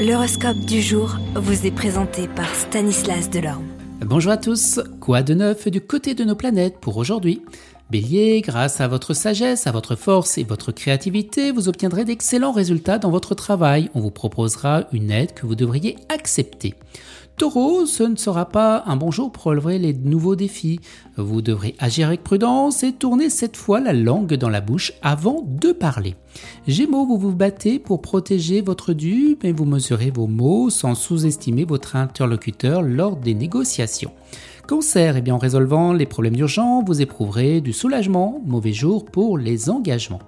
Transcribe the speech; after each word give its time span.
L'horoscope 0.00 0.56
du 0.60 0.80
jour 0.80 1.18
vous 1.34 1.66
est 1.66 1.70
présenté 1.70 2.26
par 2.26 2.48
Stanislas 2.54 3.28
Delorme. 3.28 3.66
Bonjour 4.00 4.32
à 4.32 4.38
tous, 4.38 4.80
quoi 4.98 5.22
de 5.22 5.34
neuf 5.34 5.68
du 5.68 5.82
côté 5.82 6.14
de 6.14 6.24
nos 6.24 6.34
planètes 6.34 6.78
pour 6.80 6.96
aujourd'hui? 6.96 7.42
Bélier, 7.90 8.40
grâce 8.40 8.80
à 8.80 8.86
votre 8.86 9.14
sagesse, 9.14 9.66
à 9.66 9.72
votre 9.72 9.96
force 9.96 10.38
et 10.38 10.44
votre 10.44 10.70
créativité, 10.70 11.50
vous 11.50 11.68
obtiendrez 11.68 12.04
d'excellents 12.04 12.52
résultats 12.52 12.98
dans 12.98 13.10
votre 13.10 13.34
travail. 13.34 13.90
On 13.94 14.00
vous 14.00 14.12
proposera 14.12 14.84
une 14.92 15.10
aide 15.10 15.34
que 15.34 15.44
vous 15.44 15.56
devriez 15.56 15.96
accepter. 16.08 16.76
Taureau, 17.36 17.86
ce 17.86 18.04
ne 18.04 18.14
sera 18.14 18.44
pas 18.44 18.84
un 18.86 18.94
bon 18.94 19.10
jour 19.10 19.32
pour 19.32 19.42
relever 19.42 19.78
les 19.80 19.92
nouveaux 19.92 20.36
défis. 20.36 20.78
Vous 21.16 21.42
devrez 21.42 21.74
agir 21.80 22.06
avec 22.06 22.22
prudence 22.22 22.84
et 22.84 22.92
tourner 22.92 23.28
cette 23.28 23.56
fois 23.56 23.80
la 23.80 23.92
langue 23.92 24.34
dans 24.34 24.50
la 24.50 24.60
bouche 24.60 24.92
avant 25.02 25.42
de 25.44 25.72
parler. 25.72 26.14
Gémeaux, 26.68 27.06
vous 27.06 27.18
vous 27.18 27.34
battez 27.34 27.80
pour 27.80 28.02
protéger 28.02 28.60
votre 28.60 28.92
dû, 28.92 29.36
mais 29.42 29.50
vous 29.50 29.64
mesurez 29.64 30.12
vos 30.12 30.28
mots 30.28 30.70
sans 30.70 30.94
sous-estimer 30.94 31.64
votre 31.64 31.96
interlocuteur 31.96 32.82
lors 32.82 33.16
des 33.16 33.34
négociations. 33.34 34.12
Cancer, 34.70 35.16
eh 35.16 35.20
bien 35.20 35.34
en 35.34 35.38
résolvant 35.38 35.92
les 35.92 36.06
problèmes 36.06 36.36
urgents, 36.36 36.84
vous 36.86 37.02
éprouverez 37.02 37.60
du 37.60 37.72
soulagement, 37.72 38.40
mauvais 38.46 38.72
jour 38.72 39.04
pour 39.04 39.36
les 39.36 39.68
engagements. 39.68 40.20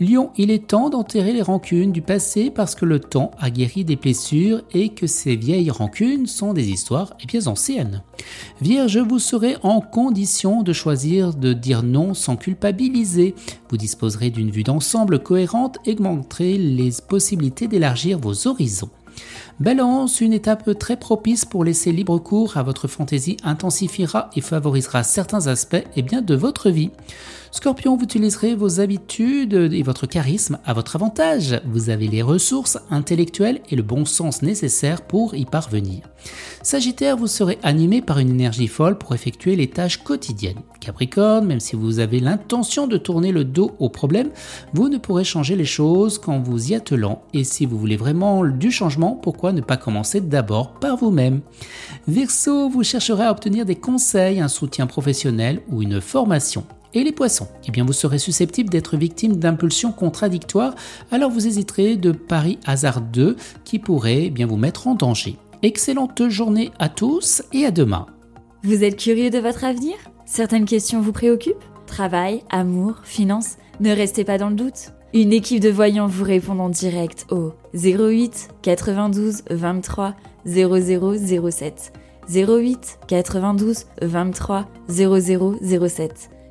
Lion, 0.00 0.32
il 0.36 0.50
est 0.50 0.66
temps 0.66 0.90
d'enterrer 0.90 1.32
les 1.32 1.40
rancunes 1.40 1.92
du 1.92 2.02
passé 2.02 2.50
parce 2.50 2.74
que 2.74 2.84
le 2.84 2.98
temps 2.98 3.30
a 3.38 3.48
guéri 3.48 3.84
des 3.84 3.94
blessures 3.94 4.62
et 4.72 4.88
que 4.88 5.06
ces 5.06 5.36
vieilles 5.36 5.70
rancunes 5.70 6.26
sont 6.26 6.52
des 6.52 6.68
histoires 6.68 7.12
et 7.20 7.22
eh 7.22 7.26
bien 7.28 7.46
anciennes. 7.46 8.02
Vierge, 8.60 8.98
vous 8.98 9.20
serez 9.20 9.54
en 9.62 9.80
condition 9.80 10.64
de 10.64 10.72
choisir 10.72 11.32
de 11.32 11.52
dire 11.52 11.84
non 11.84 12.12
sans 12.12 12.34
culpabiliser. 12.34 13.36
Vous 13.70 13.76
disposerez 13.76 14.30
d'une 14.30 14.50
vue 14.50 14.64
d'ensemble 14.64 15.20
cohérente 15.20 15.78
et 15.84 15.92
augmenterez 15.92 16.58
les 16.58 16.90
possibilités 17.08 17.68
d'élargir 17.68 18.18
vos 18.18 18.48
horizons. 18.48 18.90
Balance, 19.60 20.20
une 20.20 20.32
étape 20.32 20.78
très 20.78 20.96
propice 20.96 21.44
pour 21.44 21.64
laisser 21.64 21.92
libre 21.92 22.18
cours 22.18 22.56
à 22.56 22.62
votre 22.62 22.88
fantaisie 22.88 23.36
intensifiera 23.42 24.30
et 24.36 24.40
favorisera 24.40 25.02
certains 25.02 25.46
aspects 25.46 25.84
et 25.96 26.02
bien, 26.02 26.22
de 26.22 26.34
votre 26.34 26.70
vie. 26.70 26.90
Scorpion, 27.56 27.96
vous 27.96 28.04
utiliserez 28.04 28.54
vos 28.54 28.80
habitudes 28.80 29.54
et 29.54 29.82
votre 29.82 30.06
charisme 30.06 30.58
à 30.66 30.74
votre 30.74 30.94
avantage. 30.94 31.58
Vous 31.64 31.88
avez 31.88 32.06
les 32.06 32.20
ressources 32.20 32.76
intellectuelles 32.90 33.62
et 33.70 33.76
le 33.76 33.82
bon 33.82 34.04
sens 34.04 34.42
nécessaires 34.42 35.00
pour 35.00 35.34
y 35.34 35.46
parvenir. 35.46 36.02
Sagittaire, 36.62 37.16
vous 37.16 37.26
serez 37.26 37.58
animé 37.62 38.02
par 38.02 38.18
une 38.18 38.28
énergie 38.28 38.68
folle 38.68 38.98
pour 38.98 39.14
effectuer 39.14 39.56
les 39.56 39.70
tâches 39.70 40.04
quotidiennes. 40.04 40.60
Capricorne, 40.80 41.46
même 41.46 41.60
si 41.60 41.76
vous 41.76 41.98
avez 41.98 42.20
l'intention 42.20 42.86
de 42.86 42.98
tourner 42.98 43.32
le 43.32 43.44
dos 43.44 43.74
aux 43.78 43.88
problèmes, 43.88 44.32
vous 44.74 44.90
ne 44.90 44.98
pourrez 44.98 45.24
changer 45.24 45.56
les 45.56 45.64
choses 45.64 46.18
qu'en 46.18 46.40
vous 46.40 46.72
y 46.72 46.74
attelant. 46.74 47.22
Et 47.32 47.42
si 47.42 47.64
vous 47.64 47.78
voulez 47.78 47.96
vraiment 47.96 48.44
du 48.44 48.70
changement, 48.70 49.12
pourquoi 49.12 49.52
ne 49.52 49.62
pas 49.62 49.78
commencer 49.78 50.20
d'abord 50.20 50.74
par 50.74 50.98
vous-même? 50.98 51.40
Verseau, 52.06 52.68
vous 52.68 52.82
chercherez 52.82 53.24
à 53.24 53.30
obtenir 53.30 53.64
des 53.64 53.76
conseils, 53.76 54.40
un 54.40 54.48
soutien 54.48 54.86
professionnel 54.86 55.62
ou 55.70 55.80
une 55.80 56.02
formation. 56.02 56.66
Et 56.96 57.04
les 57.04 57.12
poissons 57.12 57.46
Eh 57.68 57.70
bien, 57.70 57.84
vous 57.84 57.92
serez 57.92 58.18
susceptible 58.18 58.70
d'être 58.70 58.96
victime 58.96 59.36
d'impulsions 59.36 59.92
contradictoires, 59.92 60.74
alors 61.12 61.30
vous 61.30 61.46
hésiterez 61.46 61.96
de 61.96 62.10
paris 62.10 62.58
hasardeux 62.64 63.36
qui 63.64 63.78
pourraient 63.78 64.24
eh 64.24 64.30
bien 64.30 64.46
vous 64.46 64.56
mettre 64.56 64.88
en 64.88 64.94
danger. 64.94 65.36
Excellente 65.60 66.26
journée 66.30 66.70
à 66.78 66.88
tous 66.88 67.42
et 67.52 67.66
à 67.66 67.70
demain. 67.70 68.06
Vous 68.62 68.82
êtes 68.82 68.96
curieux 68.96 69.28
de 69.28 69.38
votre 69.38 69.64
avenir? 69.64 69.94
Certaines 70.24 70.64
questions 70.64 71.02
vous 71.02 71.12
préoccupent? 71.12 71.62
Travail, 71.86 72.42
amour, 72.48 73.02
finances 73.04 73.58
Ne 73.80 73.90
restez 73.90 74.24
pas 74.24 74.38
dans 74.38 74.48
le 74.48 74.56
doute. 74.56 74.94
Une 75.12 75.34
équipe 75.34 75.60
de 75.60 75.68
voyants 75.68 76.06
vous 76.06 76.24
répond 76.24 76.58
en 76.58 76.70
direct 76.70 77.26
au 77.30 77.52
08 77.74 78.48
92 78.62 79.42
23 79.50 80.14
0007. 80.46 81.92
08 82.30 82.98
92 83.06 83.84
23 84.00 84.64
0007. 84.88 86.30